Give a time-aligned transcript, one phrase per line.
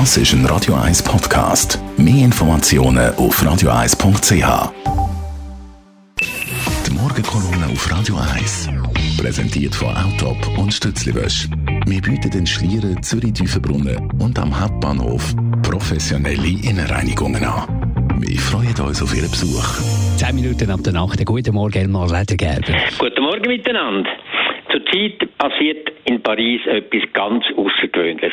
[0.00, 1.78] Das ist ein Radio 1 Podcast.
[1.96, 4.72] Mehr Informationen auf radio1.ch.
[6.84, 8.70] Die Morgenkolumne auf Radio 1
[9.16, 11.48] präsentiert von Autop und Stützliwösch.
[11.86, 15.32] Wir bieten den Schlieren Zürich-Tüfenbrunnen und am Hauptbahnhof
[15.62, 18.18] professionelle Innenreinigungen an.
[18.18, 19.78] Wir freuen uns auf Ihren Besuch.
[20.16, 21.24] Zehn Minuten ab der Nacht.
[21.24, 22.74] Guten Morgen, Elmar Ledergerber.
[22.98, 24.10] Guten Morgen miteinander.
[24.74, 28.32] Zurzeit passiert in Paris etwas ganz Außergewöhnliches.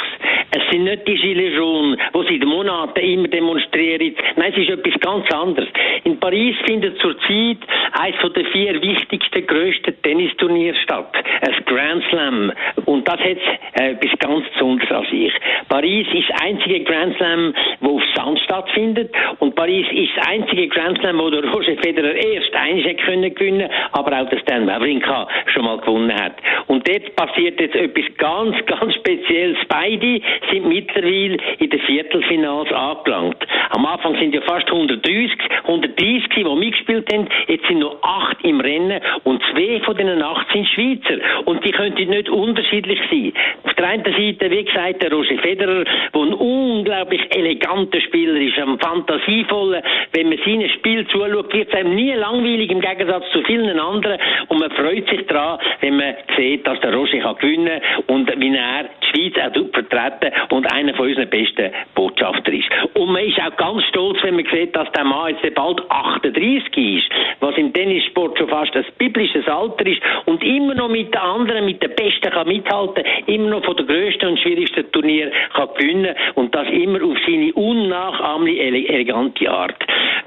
[0.49, 4.15] Es sind nicht die Gilets jaunes, seit Monaten immer demonstrieren.
[4.35, 5.69] Nein, es ist etwas ganz anderes.
[6.03, 7.57] In Paris findet zurzeit
[7.99, 11.13] eines der vier wichtigsten, grössten Tennisturniere statt.
[11.41, 12.51] Ein Grand Slam.
[12.85, 13.37] Und das hat
[13.79, 15.33] äh, etwas ganz Besonderes an sich.
[15.69, 19.11] Paris ist das einzige Grand Slam, wo auf Sand stattfindet.
[19.39, 23.69] Und Paris ist das einzige Grand Slam, wo der Roger Federer erst eins können gewinnen,
[23.91, 26.33] aber auch der Stan Wawrinka schon mal gewonnen hat.
[26.67, 29.57] Und dort passiert jetzt etwas ganz, ganz Spezielles.
[29.67, 31.79] Beide sind mittlerweile in den
[32.11, 33.37] Viertelfinals angelangt.
[33.69, 35.31] Am Anfang sind ja fast 130,
[35.63, 37.27] 130, die mitgespielt haben.
[37.47, 41.21] Jetzt sind noch acht im Rennen und zwei von diesen acht sind Schweizer.
[41.45, 43.33] Und die könnten nicht unterschiedlich sein.
[43.63, 48.57] Auf der einen Seite, wie gesagt, der Roger Federer, der ein unglaublich eleganter Spieler ist,
[48.59, 49.81] ein fantasievoller.
[50.11, 54.19] Wenn man seinem Spiel zuschaut, wird es einem nie langweilig im Gegensatz zu vielen anderen.
[54.49, 58.55] Und man freut sich daran, wenn man sieht, dass der Roger kann gewinnen und wie
[58.55, 62.69] er Schweiz auch vertreten und einer von unseren besten Botschafter ist.
[62.93, 66.97] Und man ist auch ganz stolz, wenn man sieht, dass der Mann jetzt bald 38
[66.97, 67.09] ist,
[67.39, 71.65] was im Tennissport schon fast ein biblisches Alter ist und immer noch mit den anderen,
[71.65, 76.15] mit den Besten kann mithalten, immer noch von der grössten und schwierigsten Turnier kann gewinnen
[76.35, 79.75] und das immer auf seine unnachahmliche, elegante Art.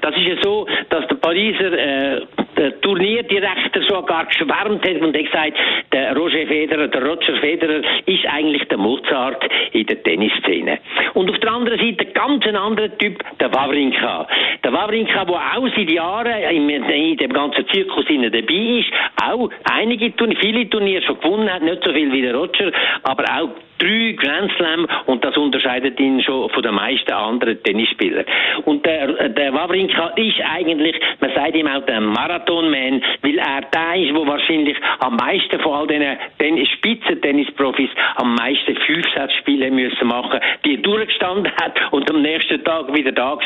[0.01, 2.21] Das ist ja so, dass der Pariser äh,
[2.65, 5.53] der Turnierdirektor sogar geschwärmt hat und hat gesagt,
[5.91, 10.79] der Roger Federer, der Roger Federer ist eigentlich der Mozart in der Tennisszene.
[11.13, 14.27] Und auf der anderen Seite ganz ein anderer Typ, der Wawrinka.
[14.63, 18.89] Der Wawrinka, der auch seit Jahren in dem ganzen Zirkus dabei ist,
[19.23, 22.71] auch einige Turniere, viele Turniere schon gewonnen hat, nicht so viel wie der Roger,
[23.03, 28.25] aber auch drei Grand Slam und das unterscheidet ihn schon von den meisten anderen Tennisspielern.
[28.65, 33.95] Und der, der Wawrinka ist eigentlich, man sagt ihm auch der Marathonman, weil er der
[33.95, 40.39] ist, wo wahrscheinlich am meisten von all diesen Tennis Spitzentennisprofis am meisten Fünfsatzspiele müssen machen,
[40.63, 43.39] die er durchgestanden hat und am nächsten Tag wieder da war,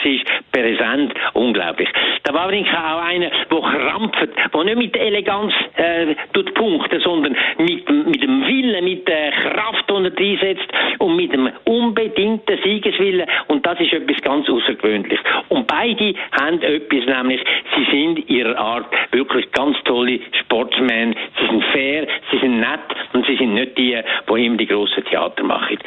[0.52, 1.90] präsent, unglaublich.
[2.28, 7.90] Der Wawrinka auch einer, der krampft, der nicht mit Eleganz äh, tut punkten, sondern mit,
[7.90, 10.68] mit dem Willen, mit der Kraft unter einsetzt
[11.00, 13.28] und mit dem unbedingten Siegeswillen.
[13.48, 15.20] Und das ist etwas ganz Außergewöhnliches.
[15.50, 17.42] Und beide haben etwas, nämlich
[17.76, 21.16] sie sind ihrer Art wirklich ganz tolle Sportsmen.
[21.40, 22.80] Sie sind fair, sie sind nett
[23.14, 23.98] und sie sind nicht die,
[24.30, 25.78] die ihm die grossen Theater machen.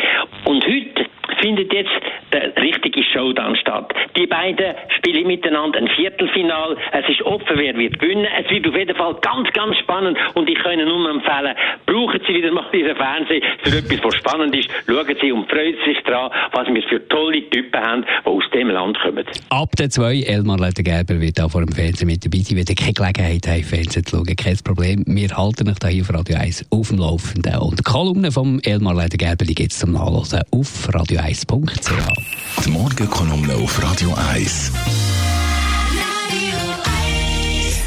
[0.44, 1.06] Und heute
[1.42, 1.90] findet jetzt
[2.32, 3.92] der richtige Showdown statt.
[4.16, 6.76] Die beiden spielen miteinander ein Viertelfinal.
[6.92, 8.26] Es ist offen, wer wird gewinnen.
[8.42, 11.54] Es wird auf jeden Fall ganz, ganz spannend und ich kann Ihnen nur empfehlen,
[11.86, 14.70] brauchen Sie wieder mal Ihren Fernsehen für etwas, was spannend ist.
[14.86, 18.44] Schauen Sie und freuen Sie sich daran, was wir für tolle Typen haben, die aus
[18.54, 19.24] dem Land kommen.
[19.50, 22.58] Ab der 2, Elmar Ledergerber wird auch vor dem Fernsehen mit dabei sein.
[22.58, 25.04] Wenn ihr keine Gelegenheit habt, Fernsehen zu schauen, kein Problem.
[25.06, 27.56] Wir halten euch hier auf Radio 1 auf dem Laufenden.
[27.58, 30.88] Und die Kolumne vom Elmar Ledergerber gibt es zum Nachlesen auf
[31.32, 32.64] radio1.ch.
[32.64, 35.21] Die Morgenkolumne auf Radio 1.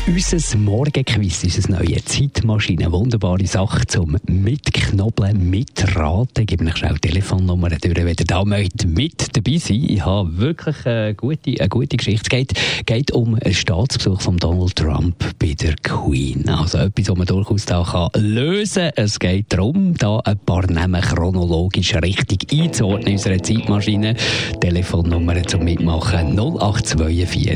[0.08, 2.92] Unser Morgenquiz ist eine neue Zeitmaschine.
[2.92, 6.42] Wunderbare Sache zum Mitknobeln, Mitraten.
[6.42, 10.38] Ich gebe euch schnell Telefonnummer durch, wenn ihr da möchtet mit dabei sein Ich habe
[10.38, 12.22] wirklich eine gute, eine gute Geschichte.
[12.22, 16.48] Es geht, geht um einen Staatsbesuch von Donald Trump bei der Queen.
[16.50, 19.04] Also etwas, was man durchaus da kann lösen kann.
[19.06, 24.16] Es geht darum, da ein paar Namen chronologisch richtig einzuordnen in unserer Zeitmaschine.
[24.62, 27.56] Telefonnummer zum Mitmachen 0824